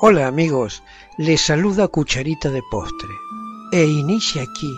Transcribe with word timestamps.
Hola 0.00 0.26
amigos, 0.26 0.82
les 1.16 1.40
saluda 1.40 1.88
Cucharita 1.88 2.50
de 2.50 2.62
Postre 2.70 3.14
e 3.72 3.84
inicia 3.84 4.42
aquí 4.42 4.72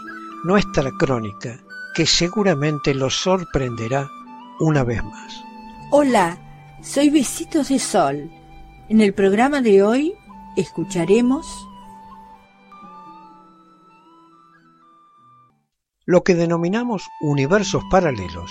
nuestra 0.45 0.91
crónica 0.99 1.61
que 1.95 2.07
seguramente 2.07 2.95
los 2.95 3.15
sorprenderá 3.15 4.09
una 4.61 4.85
vez 4.85 5.05
más. 5.05 5.45
Hola, 5.91 6.39
soy 6.83 7.11
Besitos 7.11 7.69
de 7.69 7.79
Sol. 7.79 8.31
En 8.89 9.01
el 9.01 9.13
programa 9.13 9.61
de 9.61 9.83
hoy 9.83 10.15
escucharemos 10.57 11.47
Lo 16.07 16.25
que 16.25 16.35
denominamos 16.35 17.07
universos 17.21 17.85
paralelos 17.91 18.51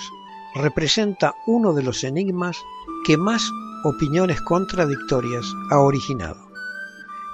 representa 0.54 1.34
uno 1.46 1.74
de 1.74 1.82
los 1.82 2.04
enigmas 2.04 2.56
que 3.04 3.16
más 3.16 3.50
opiniones 3.82 4.40
contradictorias 4.42 5.46
ha 5.70 5.78
originado. 5.78 6.50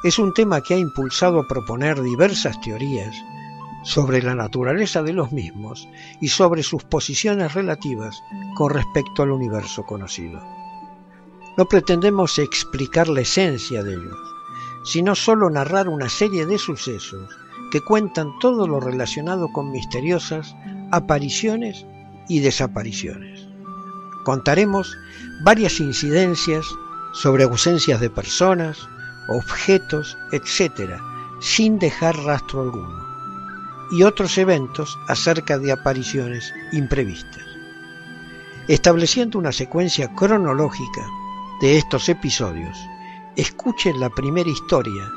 Es 0.04 0.18
un 0.18 0.32
tema 0.32 0.60
que 0.60 0.74
ha 0.74 0.78
impulsado 0.78 1.40
a 1.40 1.48
proponer 1.48 2.00
diversas 2.00 2.60
teorías 2.60 3.16
sobre 3.82 4.22
la 4.22 4.34
naturaleza 4.34 5.02
de 5.02 5.12
los 5.12 5.32
mismos 5.32 5.88
y 6.20 6.28
sobre 6.28 6.62
sus 6.62 6.84
posiciones 6.84 7.54
relativas 7.54 8.22
con 8.56 8.70
respecto 8.70 9.22
al 9.22 9.30
universo 9.30 9.84
conocido. 9.84 10.40
No 11.56 11.64
pretendemos 11.64 12.38
explicar 12.38 13.08
la 13.08 13.22
esencia 13.22 13.82
de 13.82 13.94
ellos, 13.94 14.18
sino 14.84 15.14
solo 15.14 15.50
narrar 15.50 15.88
una 15.88 16.08
serie 16.08 16.46
de 16.46 16.58
sucesos 16.58 17.28
que 17.72 17.80
cuentan 17.80 18.38
todo 18.38 18.68
lo 18.68 18.78
relacionado 18.78 19.48
con 19.52 19.72
misteriosas 19.72 20.54
apariciones 20.92 21.84
y 22.28 22.40
desapariciones. 22.40 23.45
Contaremos 24.26 24.98
varias 25.38 25.78
incidencias 25.78 26.66
sobre 27.12 27.44
ausencias 27.44 28.00
de 28.00 28.10
personas, 28.10 28.88
objetos, 29.28 30.18
etc., 30.32 30.98
sin 31.38 31.78
dejar 31.78 32.16
rastro 32.24 32.62
alguno, 32.62 33.06
y 33.92 34.02
otros 34.02 34.36
eventos 34.36 34.98
acerca 35.06 35.58
de 35.58 35.70
apariciones 35.70 36.52
imprevistas. 36.72 37.44
Estableciendo 38.66 39.38
una 39.38 39.52
secuencia 39.52 40.12
cronológica 40.16 41.06
de 41.60 41.78
estos 41.78 42.08
episodios, 42.08 42.76
escuchen 43.36 44.00
la 44.00 44.10
primera 44.10 44.50
historia 44.50 45.08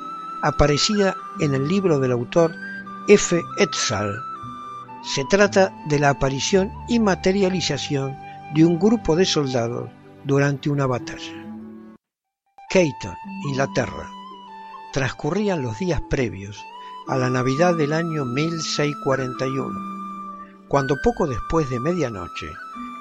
aparecida 0.43 1.15
en 1.39 1.55
el 1.55 1.67
libro 1.67 1.99
del 1.99 2.11
autor 2.11 2.53
F. 3.07 3.41
Etzal. 3.57 4.21
Se 5.15 5.25
trata 5.25 5.73
de 5.87 5.97
la 5.97 6.11
aparición 6.11 6.71
y 6.87 6.99
materialización 6.99 8.28
de 8.53 8.65
un 8.65 8.79
grupo 8.79 9.15
de 9.15 9.25
soldados 9.25 9.89
durante 10.23 10.69
una 10.69 10.87
batalla. 10.87 11.45
Keiton, 12.69 13.15
Inglaterra. 13.47 14.09
Transcurrían 14.91 15.61
los 15.61 15.77
días 15.77 16.01
previos 16.09 16.63
a 17.07 17.17
la 17.17 17.29
Navidad 17.29 17.75
del 17.75 17.93
año 17.93 18.25
1641, 18.25 20.67
cuando 20.67 20.97
poco 21.03 21.27
después 21.27 21.69
de 21.69 21.79
medianoche, 21.79 22.47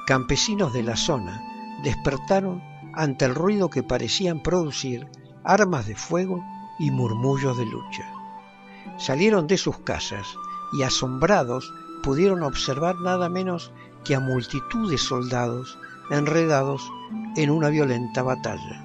campesinos 0.07 0.73
de 0.73 0.83
la 0.83 0.97
zona 0.97 1.43
despertaron 1.83 2.63
ante 2.95 3.25
el 3.25 3.35
ruido 3.35 3.71
que 3.71 3.83
parecían 3.83 4.43
producir 4.43 5.07
armas 5.45 5.87
de 5.87 5.95
fuego 5.95 6.45
y 6.79 6.91
murmullos 6.91 7.57
de 7.57 7.67
lucha. 7.67 8.11
Salieron 8.97 9.47
de 9.47 9.57
sus 9.57 9.79
casas 9.79 10.27
y 10.73 10.83
asombrados 10.83 11.73
pudieron 12.03 12.43
observar 12.43 12.97
nada 13.01 13.29
menos 13.29 13.73
que 14.05 14.15
a 14.15 14.21
multitud 14.21 14.91
de 14.91 14.99
soldados 14.99 15.79
enredados 16.11 16.83
en 17.37 17.51
una 17.51 17.69
violenta 17.69 18.23
batalla. 18.23 18.85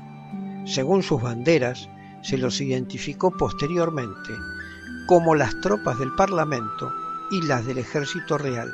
Según 0.66 1.04
sus 1.04 1.22
banderas, 1.22 1.90
se 2.22 2.38
los 2.38 2.62
identificó 2.62 3.32
posteriormente 3.32 4.34
como 5.08 5.36
las 5.36 5.60
tropas 5.62 6.00
del 6.00 6.14
Parlamento 6.16 6.92
y 7.32 7.42
las 7.42 7.66
del 7.66 7.80
Ejército 7.80 8.38
Real 8.38 8.72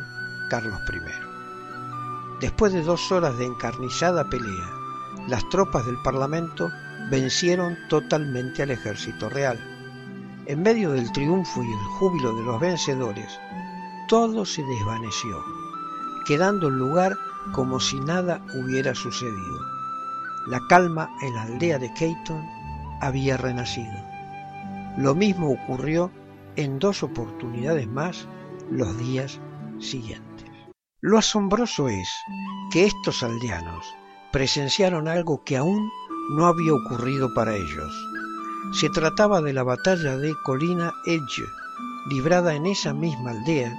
Carlos 0.50 0.80
I. 0.92 1.00
Después 2.42 2.74
de 2.74 2.84
dos 2.84 3.12
horas 3.12 3.38
de 3.38 3.46
encarnizada 3.46 4.30
pelea, 4.30 4.70
las 5.28 5.48
tropas 5.50 5.86
del 5.86 5.98
Parlamento 6.04 6.70
vencieron 7.10 7.78
totalmente 7.90 8.64
al 8.64 8.72
ejército 8.72 9.30
real. 9.30 9.60
En 10.46 10.62
medio 10.62 10.92
del 10.92 11.12
triunfo 11.12 11.64
y 11.64 11.72
el 11.72 11.80
júbilo 12.00 12.36
de 12.36 12.44
los 12.44 12.60
vencedores, 12.60 13.40
todo 14.10 14.44
se 14.44 14.64
desvaneció, 14.64 15.46
quedando 16.26 16.68
el 16.68 16.80
lugar 16.80 17.16
como 17.54 17.80
si 17.80 18.00
nada 18.00 18.44
hubiera 18.56 18.96
sucedido. 18.96 19.60
La 20.48 20.60
calma 20.68 21.12
en 21.22 21.36
la 21.36 21.44
aldea 21.44 21.78
de 21.78 21.94
Keiton 21.94 22.44
había 23.02 23.38
renacido. 23.38 23.94
Lo 24.98 25.14
mismo 25.14 25.52
ocurrió 25.52 26.12
en 26.56 26.80
dos 26.80 27.04
oportunidades 27.04 27.88
más 27.88 28.28
los 28.72 28.98
días 28.98 29.40
siguientes. 29.78 30.50
Lo 31.02 31.20
asombroso 31.20 31.88
es 31.88 32.10
que 32.72 32.88
estos 32.88 33.22
aldeanos 33.22 33.86
presenciaron 34.32 35.08
algo 35.08 35.44
que 35.44 35.56
aún 35.56 35.88
no 36.32 36.48
había 36.48 36.74
ocurrido 36.74 37.32
para 37.36 37.56
ellos. 37.56 38.08
Se 38.74 38.90
trataba 38.90 39.42
de 39.42 39.54
la 39.54 39.64
batalla 39.64 40.18
de 40.18 40.34
Colina 40.44 40.94
Edge, 41.06 41.44
librada 42.10 42.56
en 42.56 42.66
esa 42.66 42.94
misma 42.94 43.32
aldea, 43.32 43.74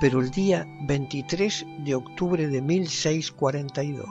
pero 0.00 0.20
el 0.20 0.30
día 0.30 0.66
23 0.82 1.66
de 1.84 1.94
octubre 1.94 2.48
de 2.48 2.62
1642, 2.62 4.08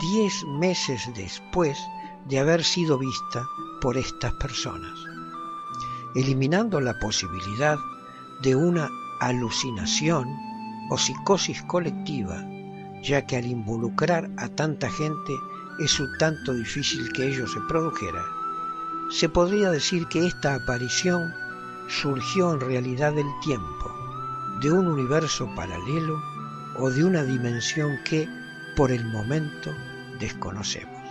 diez 0.00 0.44
meses 0.60 1.10
después 1.16 1.76
de 2.28 2.38
haber 2.38 2.62
sido 2.62 2.96
vista 2.96 3.44
por 3.80 3.96
estas 3.96 4.32
personas, 4.34 4.96
eliminando 6.14 6.80
la 6.80 6.96
posibilidad 7.00 7.76
de 8.42 8.54
una 8.54 8.88
alucinación 9.20 10.28
o 10.90 10.96
psicosis 10.96 11.60
colectiva, 11.62 12.44
ya 13.02 13.26
que 13.26 13.36
al 13.36 13.46
involucrar 13.46 14.30
a 14.36 14.48
tanta 14.48 14.88
gente 14.90 15.32
es 15.80 15.98
un 15.98 16.08
tanto 16.18 16.54
difícil 16.54 17.12
que 17.12 17.26
ello 17.26 17.48
se 17.48 17.60
produjera, 17.62 18.22
se 19.10 19.28
podría 19.28 19.70
decir 19.70 20.06
que 20.06 20.24
esta 20.24 20.54
aparición 20.54 21.32
surgió 21.88 22.54
en 22.54 22.60
realidad 22.60 23.12
del 23.12 23.28
tiempo, 23.42 24.03
de 24.64 24.72
un 24.72 24.88
universo 24.88 25.46
paralelo 25.54 26.22
o 26.78 26.88
de 26.88 27.04
una 27.04 27.22
dimensión 27.22 27.98
que, 28.02 28.26
por 28.74 28.90
el 28.90 29.04
momento, 29.04 29.70
desconocemos. 30.18 31.02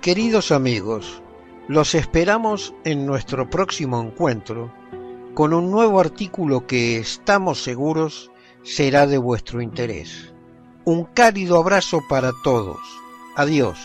Queridos 0.00 0.52
amigos, 0.52 1.20
los 1.66 1.96
esperamos 1.96 2.72
en 2.84 3.04
nuestro 3.04 3.50
próximo 3.50 4.00
encuentro 4.00 4.72
con 5.34 5.52
un 5.52 5.72
nuevo 5.72 5.98
artículo 5.98 6.68
que 6.68 6.98
estamos 6.98 7.60
seguros 7.64 8.30
será 8.62 9.08
de 9.08 9.18
vuestro 9.18 9.60
interés. 9.60 10.32
Un 10.84 11.02
cálido 11.04 11.58
abrazo 11.58 12.00
para 12.08 12.30
todos. 12.44 12.78
Adiós. 13.34 13.78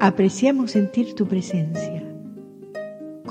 Apreciamos 0.00 0.72
sentir 0.72 1.14
tu 1.14 1.26
presencia. 1.26 2.11